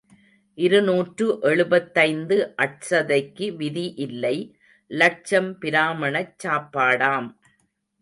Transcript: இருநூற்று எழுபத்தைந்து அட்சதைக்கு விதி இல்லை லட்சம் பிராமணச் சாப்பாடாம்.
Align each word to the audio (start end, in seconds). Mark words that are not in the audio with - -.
இருநூற்று 0.57 1.37
எழுபத்தைந்து 1.41 2.37
அட்சதைக்கு 2.61 3.55
விதி 3.55 3.93
இல்லை 3.97 4.35
லட்சம் 4.91 5.57
பிராமணச் 5.61 6.35
சாப்பாடாம். 6.43 7.29